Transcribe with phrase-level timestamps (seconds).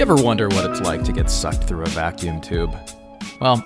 [0.00, 2.74] you ever wonder what it's like to get sucked through a vacuum tube?
[3.38, 3.62] Well,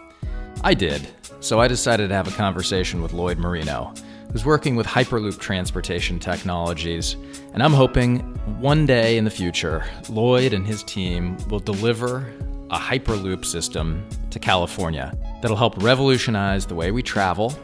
[0.64, 1.06] I did,
[1.38, 3.94] so I decided to have a conversation with Lloyd Marino,
[4.32, 7.14] who's working with Hyperloop Transportation Technologies,
[7.52, 8.18] and I'm hoping
[8.58, 12.28] one day in the future, Lloyd and his team will deliver
[12.68, 17.56] a Hyperloop system to California that'll help revolutionize the way we travel.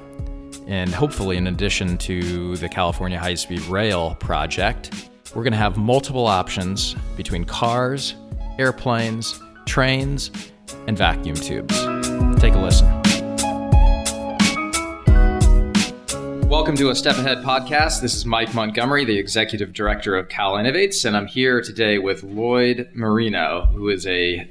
[0.69, 5.77] And hopefully, in addition to the California High Speed Rail project, we're going to have
[5.77, 8.15] multiple options between cars,
[8.61, 10.31] airplanes, trains,
[10.87, 11.75] and vacuum tubes.
[12.39, 12.87] Take a listen.
[16.47, 18.03] Welcome to a Step Ahead podcast.
[18.03, 22.23] This is Mike Montgomery, the executive director of Cal Innovates, and I'm here today with
[22.23, 24.47] Lloyd Marino, who is a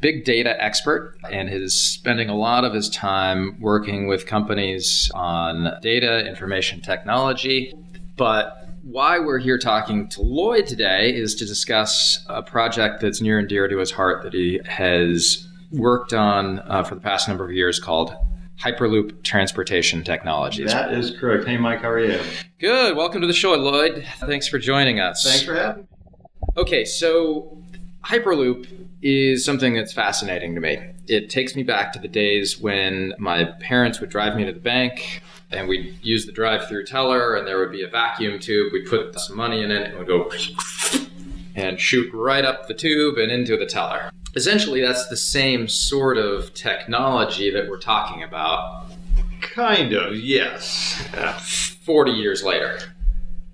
[0.00, 5.78] big data expert and is spending a lot of his time working with companies on
[5.80, 7.72] data, information technology.
[8.16, 13.38] But why we're here talking to Lloyd today is to discuss a project that's near
[13.38, 17.44] and dear to his heart that he has worked on uh, for the past number
[17.44, 18.14] of years called
[18.62, 20.70] Hyperloop Transportation Technologies.
[20.70, 21.46] That is correct.
[21.46, 22.20] Hey, Mike, how are you?
[22.58, 22.94] Good.
[22.94, 24.06] Welcome to the show, Lloyd.
[24.18, 25.24] Thanks for joining us.
[25.24, 25.88] Thanks for having me.
[26.58, 27.62] Okay, so
[28.04, 28.68] Hyperloop
[29.00, 30.78] is something that's fascinating to me.
[31.08, 34.60] It takes me back to the days when my parents would drive me to the
[34.60, 38.72] bank and we'd use the drive-through teller, and there would be a vacuum tube.
[38.72, 40.30] We'd put some money in it, and we'd go
[41.54, 44.10] and shoot right up the tube and into the teller.
[44.34, 48.86] Essentially, that's the same sort of technology that we're talking about.
[49.40, 51.08] Kind of, yes.
[51.14, 52.78] Uh, 40 years later.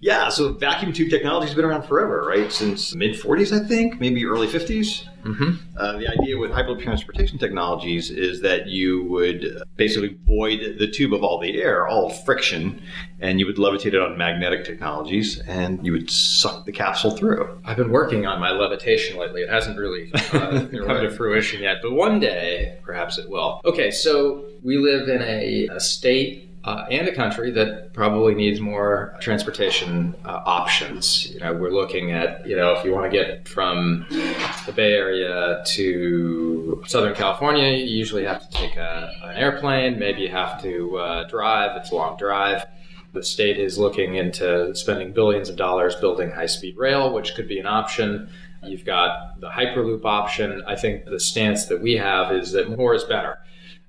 [0.01, 2.51] Yeah, so vacuum tube technology has been around forever, right?
[2.51, 5.07] Since mid 40s, I think, maybe early 50s.
[5.25, 5.77] Mm-hmm.
[5.77, 11.13] Uh, the idea with Hyperloop transportation technologies is that you would basically void the tube
[11.13, 12.83] of all the air, all friction,
[13.21, 17.61] and you would levitate it on magnetic technologies, and you would suck the capsule through.
[17.67, 19.43] I've been working on my levitation lately.
[19.43, 23.61] It hasn't really uh, come to fruition yet, but one day, perhaps it will.
[23.67, 28.61] Okay, so we live in a, a state uh, and a country that probably needs
[28.61, 31.31] more transportation uh, options.
[31.33, 34.93] You know, we're looking at you know if you want to get from the Bay
[34.93, 39.99] Area to Southern California, you usually have to take a, an airplane.
[39.99, 41.77] Maybe you have to uh, drive.
[41.77, 42.67] It's a long drive.
[43.13, 47.49] The state is looking into spending billions of dollars building high speed rail, which could
[47.49, 48.29] be an option.
[48.63, 50.63] You've got the Hyperloop option.
[50.67, 53.39] I think the stance that we have is that more is better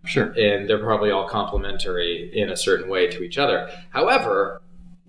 [0.04, 0.32] Sure.
[0.32, 3.70] And they're probably all complementary in a certain way to each other.
[3.92, 4.62] However,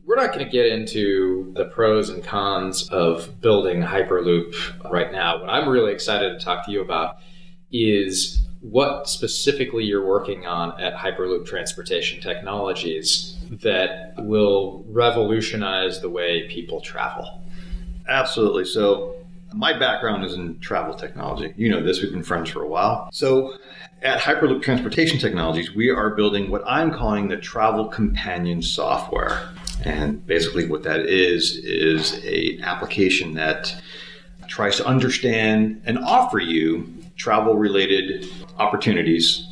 [0.05, 5.41] we're not going to get into the pros and cons of building Hyperloop right now.
[5.41, 7.19] What I'm really excited to talk to you about
[7.71, 16.49] is what specifically you're working on at Hyperloop Transportation Technologies that will revolutionize the way
[16.49, 17.43] people travel.
[18.09, 18.65] Absolutely.
[18.65, 19.17] So,
[19.55, 21.53] my background is in travel technology.
[21.57, 23.11] You know this, we've been friends for a while.
[23.13, 23.57] So,
[24.03, 29.49] at Hyperloop Transportation Technologies, we are building what I'm calling the Travel Companion software.
[29.85, 33.75] And basically, what that is is a application that
[34.49, 39.47] tries to understand and offer you travel-related opportunities,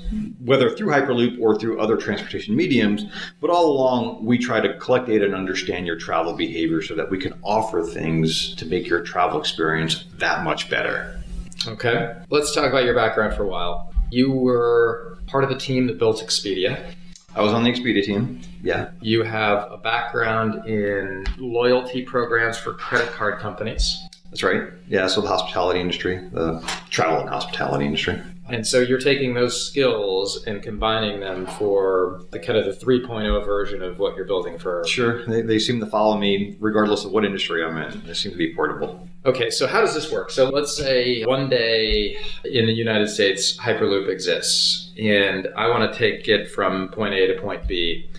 [0.45, 3.05] whether through Hyperloop or through other transportation mediums.
[3.41, 7.09] But all along, we try to collect data and understand your travel behavior so that
[7.09, 11.21] we can offer things to make your travel experience that much better.
[11.69, 13.93] Okay, let's talk about your background for a while.
[14.11, 16.95] You were part of the team that built Expedia.
[17.35, 18.41] I was on the Expedia team.
[18.63, 18.91] Yeah.
[19.01, 24.03] You have a background in loyalty programs for credit card companies.
[24.31, 24.65] That's right.
[24.89, 28.21] Yeah, so the hospitality industry, the travel and hospitality industry.
[28.53, 33.45] And so you're taking those skills and combining them for the kind of the 3.0
[33.45, 34.87] version of what you're building for.
[34.87, 35.25] Sure.
[35.27, 38.03] They, they seem to follow me regardless of what industry I'm in.
[38.07, 39.09] They seem to be portable.
[39.27, 40.31] Okay, so how does this work?
[40.31, 45.99] So let's say one day in the United States, Hyperloop exists, and I want to
[45.99, 48.11] take it from point A to point B.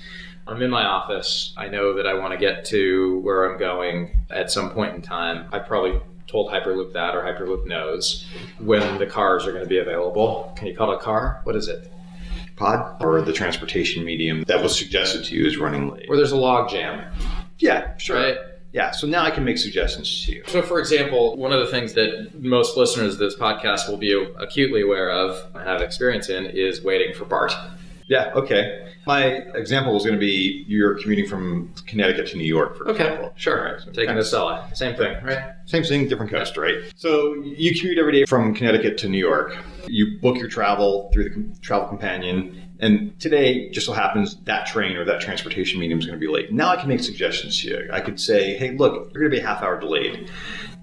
[0.48, 1.54] I'm in my office.
[1.58, 5.02] I know that I want to get to where I'm going at some point in
[5.02, 5.48] time.
[5.52, 6.00] I probably
[6.32, 8.26] told Hyperloop that, or Hyperloop knows
[8.60, 10.54] when the cars are going to be available.
[10.56, 11.42] Can you call it a car?
[11.44, 11.92] What is it?
[12.56, 16.06] Pod or the transportation medium that was suggested to you is running late.
[16.08, 17.12] Or there's a log jam.
[17.60, 18.16] Yeah, sure.
[18.16, 18.38] Right?
[18.74, 20.44] Yeah, so now I can make suggestions to you.
[20.48, 24.14] So, for example, one of the things that most listeners of this podcast will be
[24.40, 27.54] acutely aware of and have experience in is waiting for BART.
[28.12, 28.94] Yeah, okay.
[29.08, 29.24] My
[29.56, 33.32] example was going to be you're commuting from Connecticut to New York, for okay, example.
[33.38, 33.64] Sure.
[33.64, 34.76] Right, so Taking the Acela.
[34.76, 35.54] Same thing, right?
[35.66, 36.76] Same thing, different coast, right?
[36.98, 39.58] So you commute every day from Connecticut to New York.
[39.88, 44.98] You book your travel through the Travel Companion, And today, just so happens that train
[44.98, 46.52] or that transportation medium is going to be late.
[46.52, 47.90] Now I can make suggestions to you.
[47.94, 50.32] I could say, hey, look, you're going to be a half hour delayed.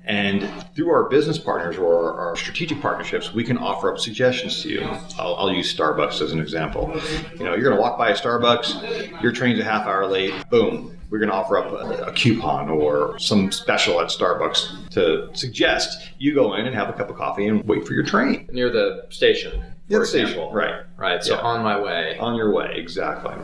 [0.08, 4.70] And through our business partners or our strategic partnerships, we can offer up suggestions to
[4.70, 4.80] you.
[5.18, 6.98] I'll, I'll use Starbucks as an example.
[7.36, 10.32] You know, you're going to walk by a Starbucks, your train's a half hour late,
[10.48, 15.30] boom, we're going to offer up a, a, coupon or some special at Starbucks to
[15.34, 18.48] suggest you go in and have a cup of coffee and wait for your train
[18.52, 19.62] near the station.
[19.88, 20.82] Near the station, right?
[20.98, 21.22] Right.
[21.22, 21.40] So yeah.
[21.40, 22.18] on my way.
[22.18, 23.34] On your way, exactly.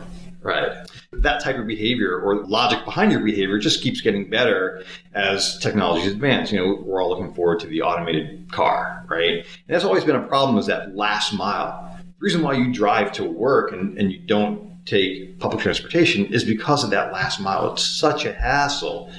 [0.45, 0.87] Right.
[1.11, 4.83] That type of behavior or logic behind your behavior just keeps getting better
[5.15, 6.51] as technologies advance.
[6.51, 9.37] You know, we're all looking forward to the automated car, right?
[9.37, 11.97] And that's always been a problem is that last mile.
[11.99, 16.43] The reason why you drive to work and, and you don't take public transportation is
[16.43, 17.73] because of that last mile.
[17.73, 19.09] It's such a hassle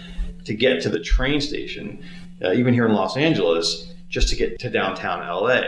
[0.44, 2.04] to get to the train station,
[2.40, 5.62] uh, even here in Los Angeles, just to get to downtown LA.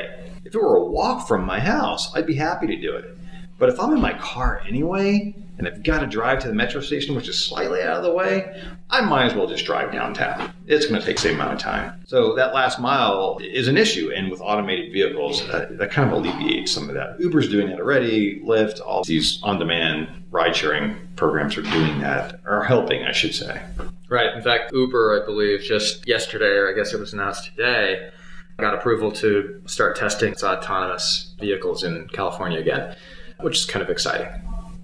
[0.44, 3.19] If it were a walk from my house, I'd be happy to do it.
[3.58, 6.81] But if I'm in my car anyway, and I've got to drive to the metro
[6.81, 10.52] station, which is slightly out of the way, I might as well just drive downtown.
[10.66, 12.00] It's going to take the same amount of time.
[12.06, 14.12] So that last mile is an issue.
[14.14, 17.20] And with automated vehicles, uh, that kind of alleviates some of that.
[17.20, 22.40] Uber's doing that already, Lyft, all these on demand ride sharing programs are doing that,
[22.46, 23.60] are helping, I should say.
[24.08, 24.32] Right.
[24.34, 28.10] In fact, Uber, I believe, just yesterday, or I guess it was announced today,
[28.58, 32.96] got approval to start testing its autonomous vehicles in California again
[33.40, 34.28] which is kind of exciting.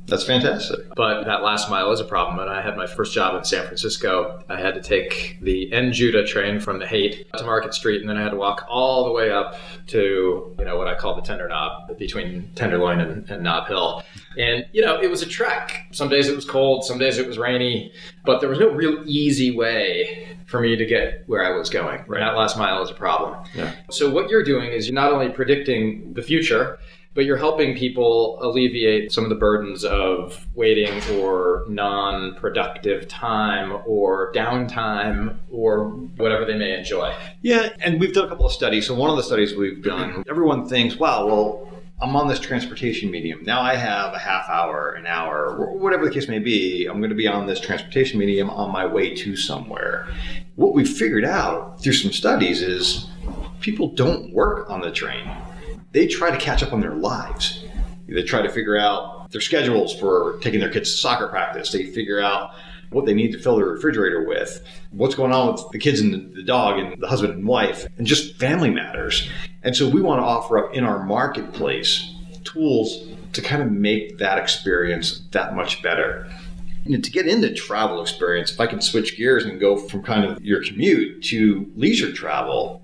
[0.06, 0.81] That's fantastic.
[0.95, 2.39] But that last mile is a problem.
[2.39, 4.45] And I had my first job in San Francisco.
[4.49, 8.11] I had to take the N Judah train from the Haight to Market Street, and
[8.11, 9.56] then I had to walk all the way up
[9.89, 14.03] to, you know, what I call the Tender Knob, between Tenderloin and, and Nob Hill.
[14.37, 15.87] And, you know, it was a trek.
[15.93, 17.93] Some days it was cold, some days it was rainy,
[18.25, 22.05] but there was no real easy way for me to get where I was going.
[22.07, 22.21] Right.
[22.21, 23.43] That last mile is a problem.
[23.55, 23.75] Yeah.
[23.91, 26.79] So what you're doing is you're not only predicting the future,
[27.14, 33.81] but you're helping people alleviate some of the burdens of waiting or non productive time
[33.87, 37.14] or downtime or whatever they may enjoy.
[37.40, 38.87] Yeah, and we've done a couple of studies.
[38.87, 41.70] So, one of the studies we've done, everyone thinks, wow, well,
[42.02, 43.44] I'm on this transportation medium.
[43.44, 46.87] Now I have a half hour, an hour, whatever the case may be.
[46.87, 50.08] I'm going to be on this transportation medium on my way to somewhere.
[50.56, 53.08] What we've figured out through some studies is
[53.61, 55.31] people don't work on the train
[55.94, 57.64] they try to catch up on their lives.
[58.08, 61.73] They try to figure out their schedules for taking their kids to soccer practice.
[61.73, 62.55] They figure out
[62.91, 66.35] what they need to fill their refrigerator with, what's going on with the kids and
[66.35, 69.29] the dog and the husband and wife, and just family matters.
[69.62, 72.12] And so we want to offer up in our marketplace
[72.44, 76.29] tools to kind of make that experience that much better.
[76.87, 80.25] Know, to get into travel experience, if I can switch gears and go from kind
[80.25, 82.84] of your commute to leisure travel,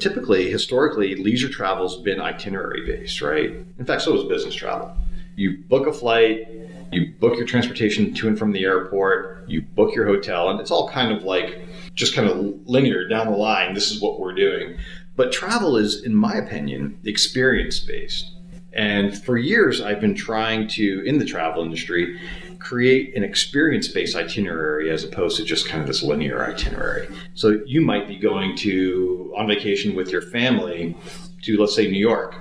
[0.00, 3.50] Typically, historically, leisure travel's been itinerary based, right?
[3.78, 4.96] In fact, so is business travel.
[5.36, 6.48] You book a flight,
[6.90, 10.70] you book your transportation to and from the airport, you book your hotel, and it's
[10.70, 11.60] all kind of like
[11.94, 13.74] just kind of linear down the line.
[13.74, 14.76] This is what we're doing.
[15.16, 18.30] But travel is, in my opinion, experience based.
[18.72, 22.20] And for years, I've been trying to, in the travel industry,
[22.58, 27.08] create an experience based itinerary as opposed to just kind of this linear itinerary.
[27.34, 30.96] So you might be going to on vacation with your family
[31.42, 32.34] to, let's say, New York,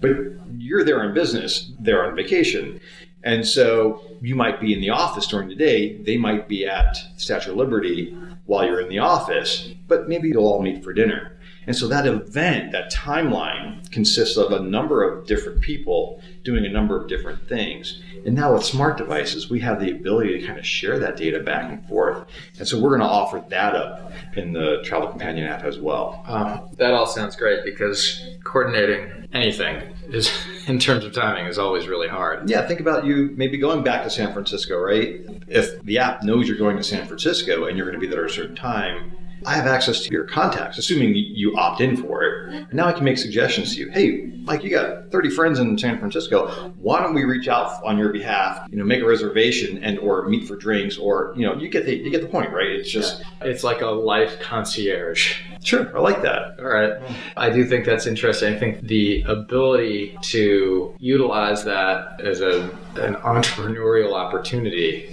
[0.00, 0.10] but
[0.56, 2.80] you're there on business, they're on vacation.
[3.22, 6.96] And so you might be in the office during the day, they might be at
[7.16, 8.16] Statue of Liberty
[8.46, 11.38] while you're in the office, but maybe you'll all meet for dinner.
[11.66, 16.70] And so that event, that timeline consists of a number of different people doing a
[16.70, 18.02] number of different things.
[18.24, 21.40] And now with smart devices, we have the ability to kind of share that data
[21.40, 22.26] back and forth.
[22.58, 26.22] And so we're going to offer that up in the Travel Companion app as well.
[26.26, 30.30] Um, that all sounds great because coordinating anything is,
[30.66, 32.48] in terms of timing, is always really hard.
[32.48, 35.20] Yeah, think about you maybe going back to San Francisco, right?
[35.48, 38.24] If the app knows you're going to San Francisco and you're going to be there
[38.24, 39.12] at a certain time,
[39.46, 42.54] I have access to your contacts, assuming you opt in for it.
[42.54, 43.90] And now I can make suggestions to you.
[43.90, 46.72] Hey, Mike, you got 30 friends in San Francisco.
[46.78, 48.66] Why don't we reach out on your behalf?
[48.70, 51.86] You know, make a reservation and or meet for drinks, or you know, you get
[51.86, 52.68] the you get the point, right?
[52.68, 53.48] It's just yeah.
[53.48, 55.40] it's like a life concierge.
[55.62, 56.58] Sure, I like that.
[56.58, 56.94] All right,
[57.36, 58.54] I do think that's interesting.
[58.54, 62.62] I think the ability to utilize that as a
[62.96, 65.04] an entrepreneurial opportunity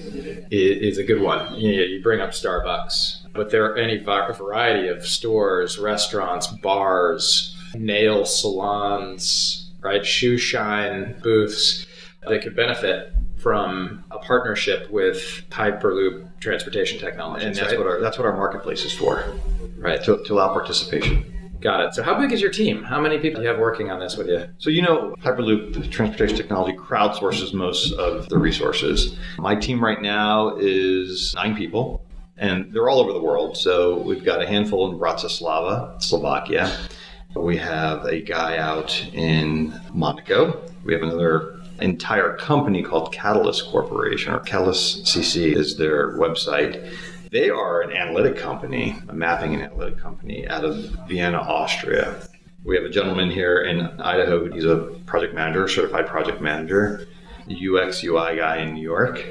[0.50, 1.53] is, is a good one.
[1.53, 7.56] You, know, you bring up Starbucks but there are any variety of stores, restaurants, bars,
[7.75, 11.86] nail salons, right, shoe shine booths
[12.27, 17.46] that could benefit from a partnership with Hyperloop transportation technology.
[17.46, 17.77] And that's right?
[17.77, 19.24] what our that's what our marketplace is for,
[19.77, 20.03] right?
[20.03, 21.34] To, to allow participation.
[21.62, 21.94] Got it.
[21.96, 22.84] So, how big is your team?
[22.84, 24.48] How many people do you have working on this with you?
[24.60, 29.17] So, you know, Hyperloop transportation technology crowdsources most of the resources.
[29.39, 31.97] My team right now is nine people,
[32.38, 33.58] and they're all over the world.
[33.58, 36.77] So, we've got a handful in Bratislava, Slovakia.
[37.36, 40.62] We have a guy out in Monaco.
[40.84, 46.91] We have another entire company called Catalyst Corporation, or Catalyst CC is their website
[47.32, 50.75] they are an analytic company, a mapping and analytic company out of
[51.08, 52.22] Vienna, Austria.
[52.63, 54.50] We have a gentleman here in Idaho.
[54.51, 57.08] He's a project manager, certified project manager,
[57.50, 59.25] UX UI guy in New York.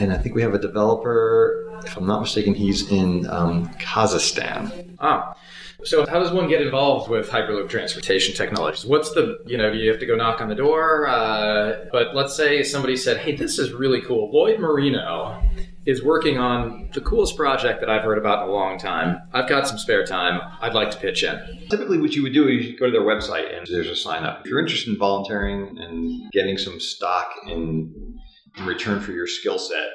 [0.00, 4.96] And I think we have a developer, if I'm not mistaken, he's in um, Kazakhstan.
[5.00, 5.36] Ah.
[5.84, 8.84] So, how does one get involved with Hyperloop transportation technologies?
[8.84, 11.06] What's the, you know, do you have to go knock on the door?
[11.06, 14.28] Uh, but let's say somebody said, hey, this is really cool.
[14.32, 15.40] Lloyd Marino
[15.86, 19.22] is working on the coolest project that I've heard about in a long time.
[19.32, 20.40] I've got some spare time.
[20.60, 21.66] I'd like to pitch in.
[21.70, 24.24] Typically, what you would do is you go to their website and there's a sign
[24.24, 24.40] up.
[24.40, 28.18] If you're interested in volunteering and getting some stock in,
[28.56, 29.86] in return for your skill set,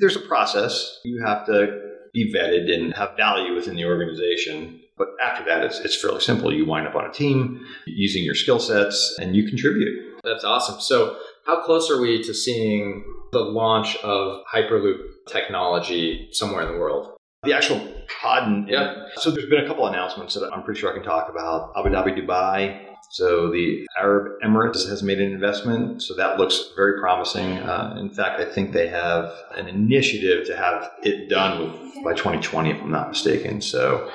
[0.00, 1.00] there's a process.
[1.04, 1.80] You have to
[2.12, 4.80] be vetted and have value within the organization.
[4.96, 6.52] But after that, it's, it's fairly simple.
[6.52, 10.20] You wind up on a team using your skill sets and you contribute.
[10.24, 10.80] That's awesome.
[10.80, 14.98] So, how close are we to seeing the launch of Hyperloop
[15.28, 17.16] technology somewhere in the world.
[17.42, 17.80] The actual
[18.20, 18.68] pod.
[18.68, 18.94] Yeah.
[19.16, 21.72] So there's been a couple announcements that I'm pretty sure I can talk about.
[21.76, 22.95] Abu Dhabi, Dubai.
[23.10, 26.02] So the Arab Emirates has made an investment.
[26.02, 27.58] So that looks very promising.
[27.58, 32.12] Uh, in fact, I think they have an initiative to have it done with by
[32.12, 33.60] 2020, if I'm not mistaken.
[33.60, 34.10] So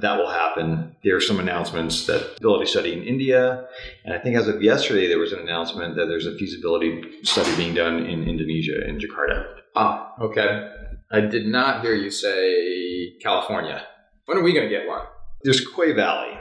[0.00, 0.96] that will happen.
[1.04, 3.66] There are some announcements that feasibility study in India,
[4.04, 7.54] and I think as of yesterday there was an announcement that there's a feasibility study
[7.56, 9.46] being done in Indonesia in Jakarta.
[9.76, 10.70] Ah, okay.
[11.10, 13.84] I did not hear you say California.
[14.26, 15.06] When are we going to get one?
[15.42, 16.36] There's Quay Valley.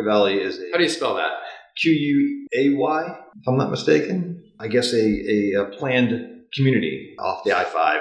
[0.00, 0.70] Valley is a.
[0.72, 1.32] How do you spell that?
[1.76, 4.44] Q U A Y, if I'm not mistaken.
[4.58, 8.00] I guess a, a, a planned community off the I 5.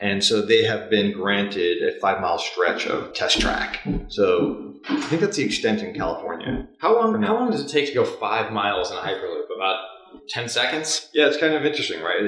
[0.00, 3.80] And so they have been granted a five mile stretch of test track.
[4.08, 6.66] So I think that's the extent in California.
[6.78, 9.44] How long, how long does it take to go five miles in a Hyperloop?
[9.54, 9.76] About
[10.28, 11.08] 10 seconds?
[11.14, 12.20] Yeah, it's kind of interesting, right?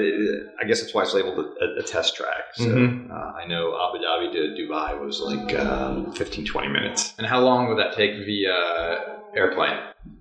[0.59, 2.55] I guess that's why it's labeled a, a test track.
[2.55, 3.11] So mm-hmm.
[3.11, 7.13] uh, I know Abu Dhabi to Dubai was like um, 15, 20 minutes.
[7.17, 9.79] And how long would that take via airplane?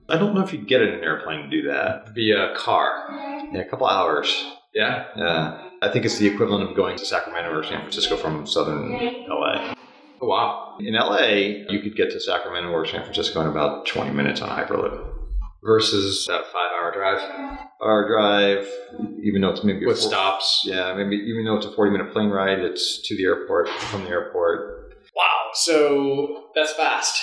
[0.09, 2.11] I don't know if you'd get in an airplane to do that.
[2.15, 3.07] Via car?
[3.53, 4.45] Yeah, a couple hours.
[4.75, 5.07] Yeah?
[5.17, 5.69] Yeah.
[5.83, 8.93] I think it's the equivalent of going to Sacramento or San Francisco from southern
[9.29, 9.75] LA.
[10.21, 10.77] Oh, wow.
[10.81, 11.27] In LA,
[11.71, 15.20] you could get to Sacramento or San Francisco in about 20 minutes on Hyperloop
[15.63, 17.21] versus that five hour drive.
[17.83, 18.69] Hour drive,
[19.23, 20.63] even though it's maybe with four, stops.
[20.65, 24.05] Yeah, maybe even though it's a forty minute plane ride, it's to the airport from
[24.05, 24.95] the airport.
[25.17, 27.23] Wow, so that's fast.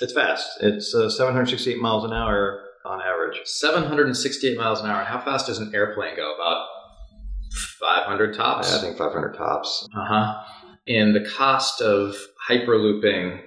[0.00, 0.58] It's fast.
[0.60, 3.40] It's uh, 768 miles an hour on average.
[3.44, 5.02] 768 miles an hour.
[5.04, 6.34] How fast does an airplane go?
[6.34, 6.66] About
[7.80, 8.70] 500 tops.
[8.70, 9.88] Yeah, I think 500 tops.
[9.96, 10.42] Uh huh.
[10.86, 12.16] And the cost of
[12.48, 13.40] hyperlooping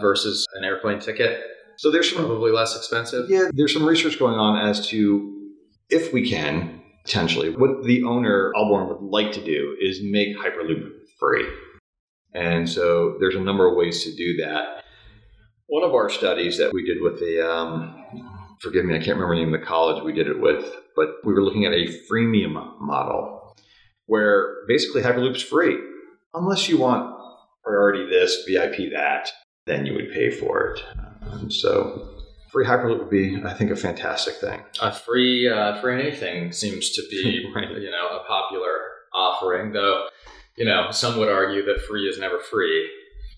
[0.00, 1.42] versus an airplane ticket
[1.76, 3.28] so there's some, probably less expensive.
[3.28, 5.52] Yeah, there's some research going on as to
[5.90, 10.90] if we can potentially what the owner Ahlborn would like to do is make Hyperloop
[11.20, 11.46] free.
[12.34, 14.82] And so there's a number of ways to do that.
[15.68, 18.04] One of our studies that we did with the um,
[18.60, 20.64] forgive me, I can't remember the name of the college we did it with,
[20.94, 23.56] but we were looking at a freemium model
[24.06, 25.78] where basically Hyperloop's free
[26.34, 27.16] unless you want
[27.64, 29.30] priority this, VIP that,
[29.66, 30.82] then you would pay for it.
[31.32, 32.08] And so
[32.50, 34.62] free Hyperloop would be, I think, a fantastic thing.
[34.80, 37.70] A free uh, free anything seems to be, right.
[37.70, 38.78] you know, a popular
[39.14, 39.72] offering.
[39.72, 40.08] Though,
[40.56, 42.90] you know, some would argue that free is never free.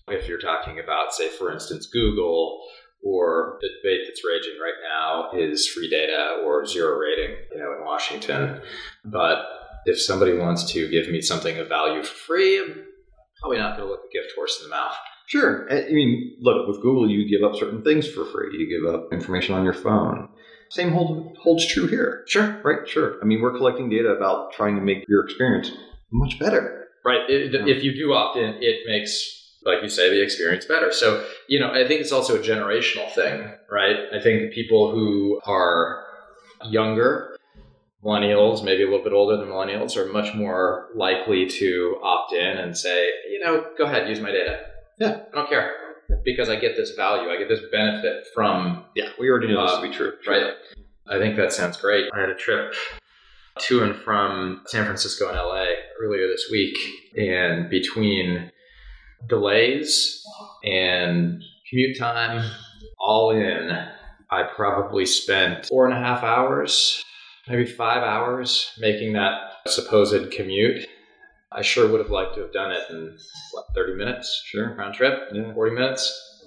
[0.07, 2.63] If you're talking about, say, for instance, Google
[3.03, 7.73] or the debate that's raging right now is free data or zero rating, you know,
[7.77, 8.61] in Washington.
[9.05, 9.45] But
[9.85, 12.85] if somebody wants to give me something of value for free, I'm
[13.39, 14.95] probably not going to look a gift horse in the mouth.
[15.29, 15.71] Sure.
[15.71, 18.57] I mean, look, with Google, you give up certain things for free.
[18.57, 20.27] You give up information on your phone.
[20.71, 22.23] Same hold, holds true here.
[22.25, 22.59] Sure.
[22.63, 22.89] Right?
[22.89, 23.19] Sure.
[23.21, 25.69] I mean, we're collecting data about trying to make your experience
[26.11, 26.87] much better.
[27.05, 27.29] Right.
[27.29, 27.71] It, yeah.
[27.71, 30.91] If you do opt in, it makes, like you say, the experience better.
[30.91, 33.97] So, you know, I think it's also a generational thing, right?
[34.11, 36.05] I think people who are
[36.65, 37.37] younger
[38.03, 42.57] millennials, maybe a little bit older than millennials, are much more likely to opt in
[42.57, 44.59] and say, you know, go ahead, use my data.
[44.99, 45.73] Yeah, I don't care
[46.23, 48.83] because I get this value, I get this benefit from.
[48.95, 50.53] Yeah, we already knew uh, this to be true, right?
[51.07, 52.05] I think that sounds great.
[52.13, 52.73] I had a trip
[53.59, 55.65] to and from San Francisco and LA
[56.01, 56.77] earlier this week,
[57.17, 58.51] and between
[59.27, 60.23] delays
[60.63, 62.49] and commute time,
[62.99, 63.71] all in,
[64.29, 67.03] I probably spent four and a half hours,
[67.47, 70.85] maybe five hours making that supposed commute.
[71.51, 73.17] I sure would have liked to have done it in
[73.51, 74.43] what, 30 minutes?
[74.45, 74.75] Sure.
[74.75, 75.29] Round trip?
[75.31, 75.53] Yeah.
[75.53, 76.45] 40 minutes?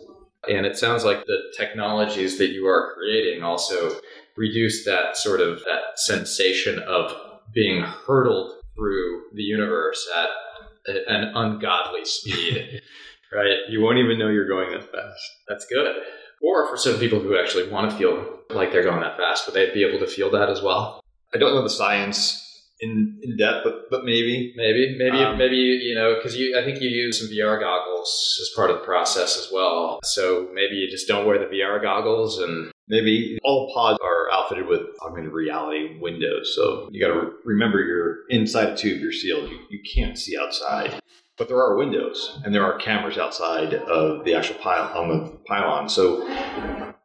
[0.49, 3.97] And it sounds like the technologies that you are creating also
[4.37, 7.13] reduce that sort of that sensation of
[7.53, 12.81] being hurtled through the universe at an ungodly speed.
[13.33, 13.59] right?
[13.69, 15.31] You won't even know you're going that fast.
[15.49, 15.97] That's good.
[16.43, 19.55] Or for some people who actually want to feel like they're going that fast, would
[19.55, 21.03] they be able to feel that as well?
[21.35, 22.52] I don't know the science
[22.83, 26.65] in, in depth, but but maybe Maybe, maybe, Um, maybe you know, because you, I
[26.65, 30.01] think you use some VR goggles as part of the process as well.
[30.05, 34.67] So maybe you just don't wear the VR goggles, and maybe all pods are outfitted
[34.67, 36.53] with augmented reality windows.
[36.55, 39.49] So you got to re- remember you're inside a tube, you're sealed.
[39.49, 41.01] You, you can't see outside.
[41.39, 45.39] But there are windows and there are cameras outside of the actual pile on the
[45.47, 45.89] pylon.
[45.89, 46.27] So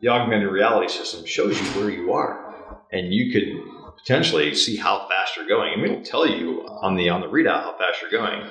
[0.02, 5.08] the augmented reality system shows you where you are, and you could potentially see how
[5.08, 5.74] fast you're going.
[5.74, 8.50] I mean, it'll tell you on the on the readout how fast you're going,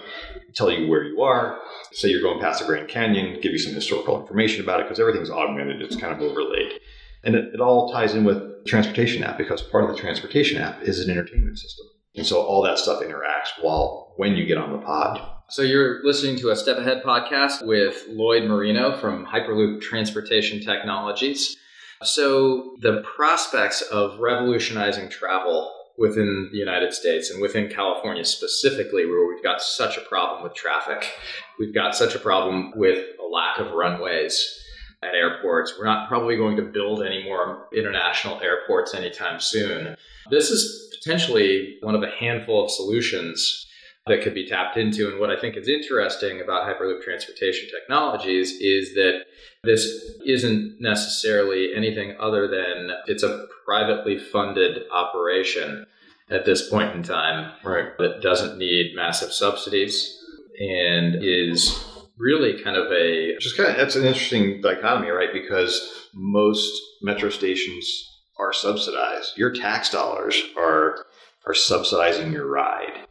[0.55, 1.59] tell you where you are.
[1.93, 5.01] Say you're going past the Grand Canyon, give you some historical information about it because
[5.01, 5.83] everything's augmented.
[5.83, 6.81] It's kind of overlaid,
[7.25, 10.61] and it, it all ties in with the transportation app because part of the transportation
[10.61, 11.87] app is an entertainment system,
[12.17, 15.21] and so all that stuff interacts while when you get on the pod.
[15.49, 21.57] So you're listening to a Step Ahead podcast with Lloyd Marino from Hyperloop Transportation Technologies.
[22.03, 29.27] So the prospects of revolutionizing travel within the United States and within California specifically, where
[29.27, 31.11] we've got such a problem with traffic,
[31.59, 34.63] we've got such a problem with a lack of runways
[35.03, 35.75] at airports.
[35.79, 39.97] We're not probably going to build any more international airports anytime soon.
[40.31, 43.66] This is potentially one of a handful of solutions
[44.07, 45.09] that could be tapped into.
[45.09, 49.23] And what I think is interesting about Hyperloop Transportation Technologies is that
[49.65, 49.83] this
[50.25, 55.87] isn't necessarily anything other than it's a privately funded operation
[56.31, 57.97] at this point in time Right.
[57.99, 60.17] that doesn't need massive subsidies
[60.59, 61.85] and is
[62.19, 65.33] really kind of a is kind of that's an interesting dichotomy, right?
[65.33, 69.37] Because most metro stations are subsidized.
[69.37, 71.07] Your tax dollars are
[71.47, 73.07] are subsidizing your ride.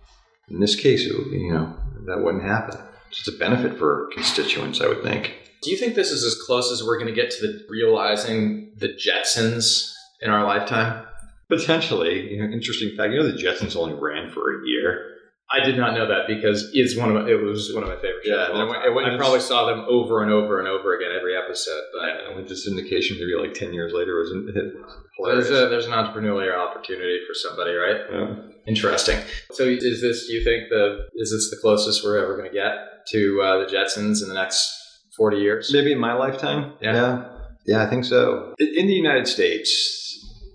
[0.49, 2.79] In this case, it would, you know that wouldn't happen.
[3.09, 5.33] It's a benefit for constituents, I would think.
[5.63, 8.71] Do you think this is as close as we're going to get to the realizing
[8.77, 11.05] the Jetsons in our lifetime?
[11.49, 13.13] Potentially, you know, interesting fact.
[13.13, 15.11] You know, the Jetsons only ran for a year.
[15.51, 17.95] I did not know that because it's one of my, it was one of my
[17.95, 18.33] favorite shows.
[18.35, 20.67] Yeah, of and it went- it went- I probably saw them over and over and
[20.67, 21.81] over again every episode.
[21.93, 24.31] But And with this syndication, maybe like ten years later, was
[25.23, 28.01] there's a, there's an entrepreneurial opportunity for somebody, right?
[28.11, 28.35] Yeah.
[28.67, 29.19] Interesting.
[29.51, 30.27] So is this?
[30.27, 33.59] Do you think the is this the closest we're ever going to get to uh,
[33.59, 34.71] the Jetsons in the next
[35.15, 35.71] forty years?
[35.73, 36.73] Maybe in my lifetime.
[36.81, 36.93] Yeah.
[36.93, 37.25] yeah,
[37.65, 38.55] Yeah, I think so.
[38.59, 40.05] In the United States,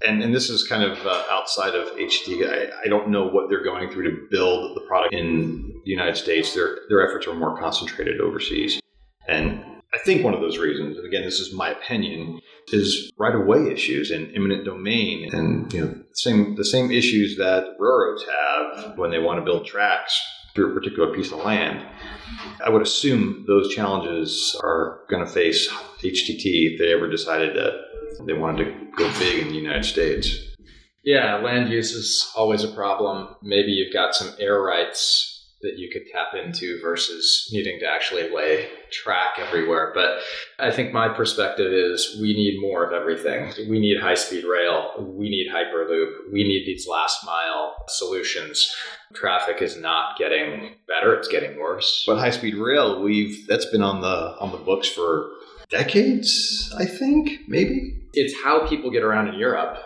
[0.07, 2.49] and, and this is kind of uh, outside of HTT.
[2.49, 6.17] I, I don't know what they're going through to build the product in the United
[6.17, 6.55] States.
[6.55, 8.81] Their their efforts are more concentrated overseas,
[10.05, 13.71] think one of those reasons, and again, this is my opinion, is right of way
[13.71, 18.99] issues and eminent domain, and you know, the same the same issues that railroads have
[18.99, 20.21] when they want to build tracks
[20.55, 21.85] through a particular piece of land.
[22.65, 28.27] I would assume those challenges are going to face HTT if they ever decided that
[28.27, 30.37] they wanted to go big in the United States.
[31.03, 33.35] Yeah, land use is always a problem.
[33.43, 38.35] Maybe you've got some air rights that you could tap into versus needing to actually
[38.35, 39.93] lay track everywhere.
[39.95, 40.21] But
[40.59, 43.53] I think my perspective is we need more of everything.
[43.69, 44.95] We need high speed rail.
[44.99, 46.33] We need Hyperloop.
[46.33, 48.75] We need these last mile solutions.
[49.15, 52.05] Traffic is not getting better, it's getting worse.
[52.07, 55.31] But high speed rail, we've that's been on the on the books for
[55.69, 57.97] decades, I think, maybe.
[58.13, 59.79] it's how people get around in Europe.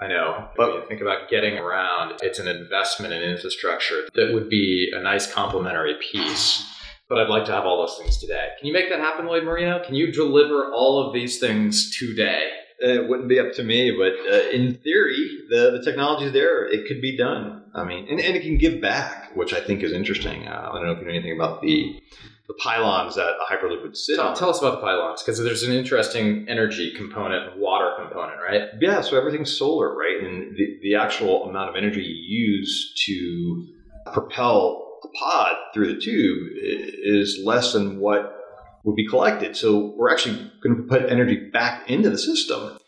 [0.00, 4.32] I know, but when you think about getting around, it's an investment in infrastructure that
[4.34, 6.68] would be a nice complementary piece.
[7.08, 8.48] But I'd like to have all those things today.
[8.58, 9.84] Can you make that happen, Lloyd Marino?
[9.84, 12.48] Can you deliver all of these things today?
[12.78, 16.66] It wouldn't be up to me, but uh, in theory, the, the technology is there.
[16.66, 17.62] It could be done.
[17.74, 20.48] I mean, and, and it can give back, which I think is interesting.
[20.48, 22.00] Uh, I don't know if you know anything about the
[22.48, 24.36] the pylons that a Hyperloop would sit Tell, on.
[24.36, 28.68] tell us about the pylons, because there's an interesting energy component water component, right?
[28.80, 30.22] Yeah, so everything's solar, right?
[30.22, 33.68] And the, the actual amount of energy you use to
[34.12, 38.38] propel the pod through the tube is less than what
[38.84, 39.56] would be collected.
[39.56, 42.78] So we're actually going to put energy back into the system.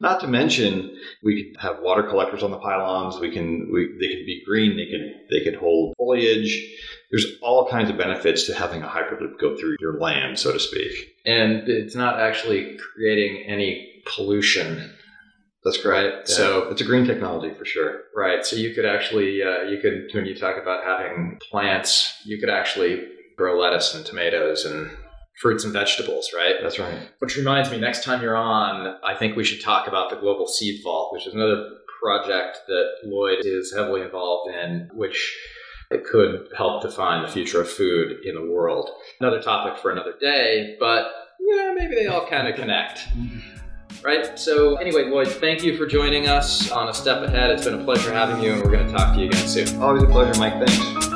[0.00, 3.18] Not to mention, we could have water collectors on the pylons.
[3.20, 4.76] We can, we, they could be green.
[4.76, 6.58] They could, they could hold foliage.
[7.10, 10.60] There's all kinds of benefits to having a hyperloop go through your land, so to
[10.60, 10.92] speak.
[11.26, 14.94] and it's not actually creating any pollution.
[15.64, 16.16] That's correct.
[16.16, 16.28] Right.
[16.28, 18.04] So it's a green technology for sure.
[18.16, 18.46] Right.
[18.46, 22.48] So you could actually, uh, you could, when you talk about having plants, you could
[22.48, 24.90] actually grow lettuce and tomatoes and
[25.40, 26.56] fruits and vegetables, right?
[26.62, 27.08] That's right.
[27.18, 30.46] Which reminds me, next time you're on, I think we should talk about the Global
[30.46, 31.70] Seed Vault, which is another
[32.02, 35.38] project that Lloyd is heavily involved in, which
[35.90, 38.90] it could help define the future of food in the world.
[39.18, 43.00] Another topic for another day, but yeah, maybe they all kind of connect.
[44.02, 44.38] Right?
[44.38, 47.50] So, anyway, Lloyd, thank you for joining us on A Step Ahead.
[47.50, 49.82] It's been a pleasure having you, and we're going to talk to you again soon.
[49.82, 50.54] Always a pleasure, Mike.
[50.64, 51.09] Thanks.